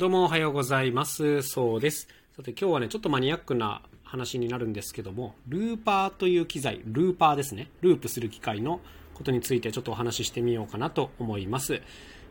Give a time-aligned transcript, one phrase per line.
[0.00, 1.42] どうもおはようございます。
[1.42, 2.08] そうです。
[2.34, 7.68] さて今日はね、ちょっとマニアックな話になるんですけども、ルーパーという機材、ルーパーですね。
[7.82, 8.80] ループする機械の
[9.12, 11.82] ことについてちょっとお話ししてみようかなと思います。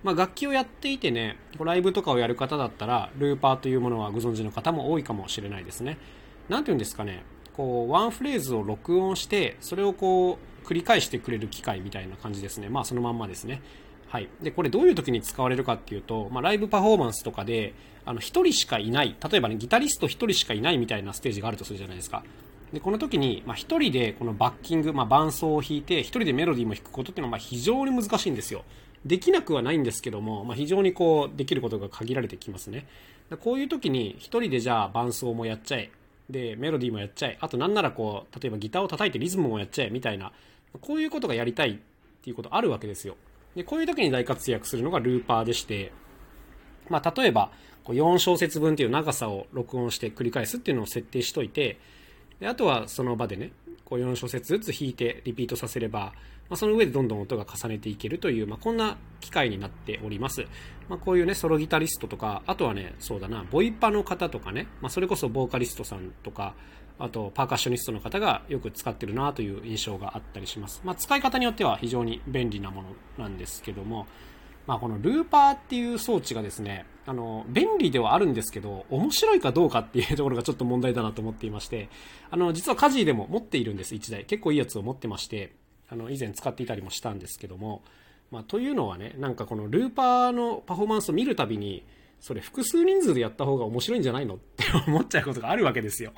[0.02, 6.00] まあ、楽器をやっていてね、ライブとかをやる方だったら、ルーパーというものはご存知の方も多いかもしれないですね。
[6.50, 7.24] なんて言うんですかね、
[7.56, 12.68] こう、ワンフレーズを録音して、それをこう、繰り返してくれる機械みたいな感じですね。
[12.68, 13.62] まあ、そのまんまですね。
[14.10, 14.30] はい。
[14.42, 17.76] で、これどういう時に使われるかっていうと、まあ、ライブパフォーマンスとかで、
[18.06, 22.24] あの、一人しかいない、例えばね、ギタリスト一人しかいないみたいなステージがあるとするじゃないですか。
[22.74, 28.64] で、この時に、まあ、一人でこのバッキング、まあ、伴奏を弾いて、一人でメロディーも弾くことっていうのは、ま、非常に難しいんですよ。
[29.06, 32.88] できなくはないんですけども、まあ、非常にこう、できることが限られてきますね。
[33.42, 35.92] こういう時に、一人でじゃあ伴奏もやっちゃえ。
[36.32, 37.38] で、メロディーもやっちゃえ。
[37.42, 40.32] あとなんならこう、例えばギターを叩いてリズムもやっちゃえ、みたいな、
[40.82, 41.76] こういうことがやりたいっ
[42.24, 43.16] ていうことあるわけですよ。
[43.56, 45.92] で、こういう時に大活躍するのがルーパーでして、
[46.90, 47.52] まあ、例えば、
[47.86, 51.80] 4小節分っていう長さを録音して繰り返すっていうのを設定しといて、
[52.40, 53.52] であとはその場でね、
[53.90, 56.14] こう4小節ずつ弾いてリピートさせれば、
[56.50, 60.46] まあ、その上でどんどん音が重ねていけるという、まあ、こんな機械になっております。
[60.88, 66.54] まあ、こういうね、ソロギタリストとか、あとはね、そうだな、ボイパの方とかね、まあ、それこそボーカリストさんとか、
[67.00, 70.82] あとパーカッショニストの方がよく使ってるなという印象があったりします。
[70.84, 74.06] まあ、使い方によっては非常に便利なものなんですけども、
[74.70, 81.90] まあ、このルーパーっていう装置がですね、あの、便利ではあるんですけど、面白いかどうかっていうところがちょっと問題だなと思っていまして、
[82.30, 84.26] あの、実はカジーでも持っているんです、1台。
[84.26, 85.56] 結構いいやつを持ってまして、
[85.90, 87.82] あの、以前使っていたりもしたんですけども、
[88.30, 91.84] まあ、というのはね、なんかこのルーパーのパフォーマンスを見るたびに、
[92.20, 94.36] それ複数人数でやった方が面白いんじゃないの？
[94.38, 96.14] って思っちゃうことがあるわけですよ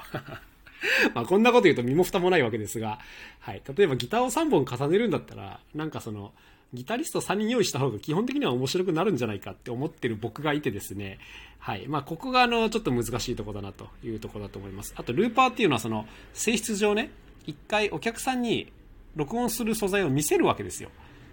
[1.15, 2.99] まあこんなこと言うと身も蓋もないわけですが、
[3.39, 3.61] はい。
[3.77, 6.33] 例えばギターを3本重ねるんだったら、なんかその、
[6.73, 11.19] ギタリスト3人用意した方が基本的には面白くなるんじゃないかって思ってる僕がいてですね、
[11.59, 11.88] はい。
[11.88, 14.94] まあ、ここがあの、ちょっと難しいとこだなというとこだと思います。
[14.97, 17.11] あと、ルーパーっていうのはその、性質上ね、
[17.45, 18.71] 一回お客さんに
[19.15, 20.89] 録音する素材を見せるわけですよ。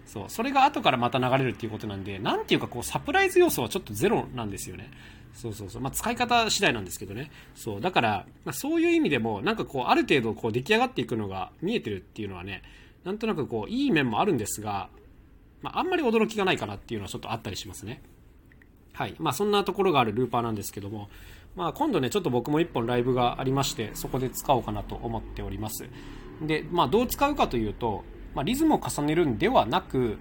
[0.07, 0.25] そう。
[0.29, 4.91] それが後からまた流れるっていうことなんで、なんていうかこう、サプライズ要素はちょっとゼロなんですよね。
[5.35, 5.83] そうそうそう。
[5.83, 7.31] まあ、使い方次第なんですけどね。
[7.55, 7.81] そう。
[7.81, 12.63] だから、まあ、そういう意味でも、なんかこう、ある程度こう、出来上がっていくのが見えてるっていうのはね、
[13.05, 14.89] なんとなくこう、いい面もあるんですが、
[15.63, 18.03] まあ、あんまり驚きがないかなっていうのはちょっとあったりしますね。
[18.93, 19.15] はい。
[19.19, 21.09] まあ、そんなところがあるルーパーなんですけども、
[21.57, 25.89] まあ、今度ね、ちょっと僕も1本ライブがありまして、そこで使おうかなと思っております。
[26.43, 28.05] で、まあ、どう使うかというと、
[28.35, 30.19] まあ、リズムを重ねるんではなく、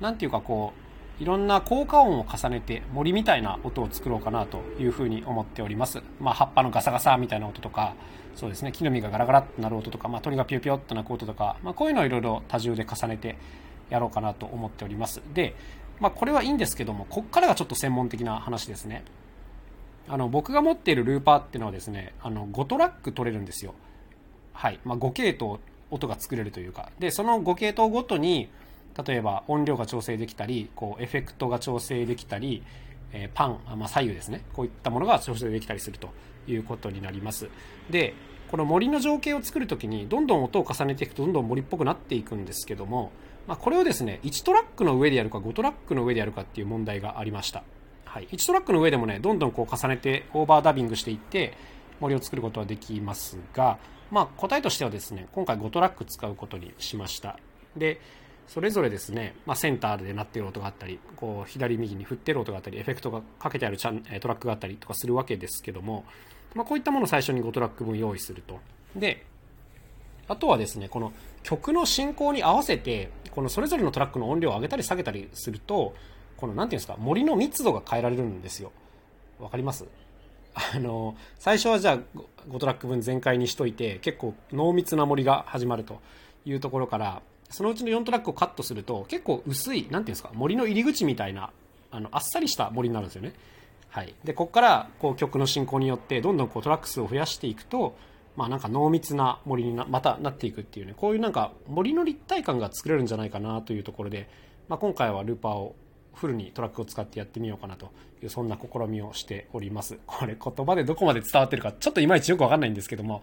[0.00, 0.72] なんていうかこ
[1.20, 6.02] う、いろんな効果音を重ねて森みたいな音を作ろうかなというふうに思っております。
[6.20, 7.94] まあ、葉っぱのガサガサみたいな音とか、
[8.34, 13.38] そうですね、木の実がガラガラってなる音とか、まあ、鳥がピヨピヨっと鳴く音とか、まあ、こういうのをいろいろ多重で重ねて
[13.90, 15.22] やろうかなと思っております。
[15.34, 15.54] で、
[16.00, 19.04] まあ、これはいいんですけども、こっからがちょっと専門的な話ですね。
[20.08, 23.74] あの、僕が持っているルーパーっていうのはですね、あの、5トラック取れるんですよ。
[24.52, 24.78] はい。
[24.84, 25.58] まあ、5系統
[25.90, 26.90] 音が作れるというか。
[26.98, 28.48] で、その5系統ごとに、
[29.06, 32.62] 例えば音量が調整できたり、こうエフェクトが調整できたり、
[33.12, 34.42] えー、パン、まあ、左右ですね。
[34.52, 36.08] こういったものが調整できたりすると
[36.48, 37.48] いうことになります。
[37.90, 38.14] で、
[38.50, 43.10] この森の情景を作るときに、どんどん音を重ねていくとどんどん森っぽくなっていくんですけども、
[43.46, 47.62] まあ、これをですね、1トラックの上でやるか5トラックの上でやるかっていう問題がありました。
[48.04, 48.28] はい。
[48.32, 51.54] 1トラックの上でもね、どんどんこう重ねてオーバーダビングしていって、
[52.00, 53.78] 森を作ることはできますが、
[54.10, 57.38] まあ、答えとしてはですね、今回5トラック使うことにしました。
[57.76, 58.00] で、
[58.46, 66.04] それぞれですね、まあ、センターで鳴ってる音があったり、こう、左右に振ってる音があったり、エフェクトがかけてあるチャントラックがあったりとかするわけですけども、
[66.54, 68.60] まあ、こういったものを最初に5トラック分用意すると。
[68.94, 69.26] で、
[70.28, 75.94] あとはですね、この曲の進行に合わせて、このそれぞれのトラックの音量を上げたり下げたりすると、
[76.36, 78.72] この、なんていうんですか、森の密度が変えられるんですよ。
[79.38, 79.86] わかります？
[80.54, 86.00] あの、最初はじゃあ5トラック分全開にしといて、結構濃密な森が始まると
[86.44, 91.50] いうところから、そのうちの4トラックをカットすると、結構薄い、なんていうんですか、森の入り口みたいな、
[91.90, 93.34] あの、あっさりした森になるんですよね。
[93.88, 94.14] はい。
[94.24, 97.96] で、ここから、こう、曲の進行によって、どんどんこう、トラック数を増やしていくと、
[98.36, 104.28] まあなんか濃密な森にな、またなっていくっていうね、こういうなんか森の立体感が作れるんじゃないかなというところで、
[104.68, 105.74] まあ今回はルーパーを
[106.14, 107.90] フルにトラックを使ってやってみようかなと
[108.22, 109.98] いう、そんな試みをしております。
[110.06, 113.22] これ言葉でどこまで伝わってるか、ちょっといまいちよくわかんないんですけども、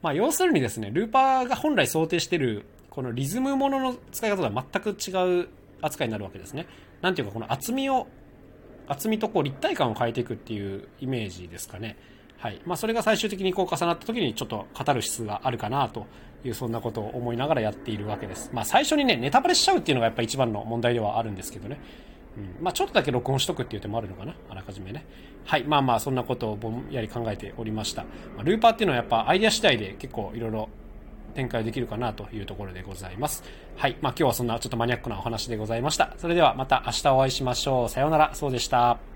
[0.00, 5.48] まあ要するにですね、ルーパーが本来想定してるこのリズムものの使い方とは全く違う
[5.80, 6.66] 扱いになるわけですね。
[7.00, 8.06] なんていうか、この厚みを、
[8.86, 11.96] 厚みとこう立体感を変えていくっていうイメージですかね。
[12.42, 12.60] はい。
[12.66, 16.06] まあ、それが最終的にこう重なった時にちょっと語る質があるかなと
[16.44, 18.50] いう、そんなことを思いながらやっているわけです。
[18.52, 21.78] まあ、最初にね、ネタバレしちゃうっていうのがやっぱ一番の問題ではあるんですけどね。
[22.36, 22.64] うん。
[22.64, 25.04] まあちょっとだけ録音しとくっていう手もあるのかなあらかじめね。
[25.44, 25.62] はい。
[25.62, 28.02] まあまあそんなことをぼんやり考えておりました。
[28.36, 30.68] まあ、ルーパーっていうのはやっぱアイデア次第で結構いろいろ
[31.34, 33.44] 展開できるかなというところでございます。
[33.76, 33.96] はい。
[34.00, 36.14] まあ今日はそんなちょっとマニアックなお話でございました。
[36.18, 37.88] それではまた明日お会いしましょう。
[37.88, 38.34] さようなら。
[38.34, 39.11] そうでした。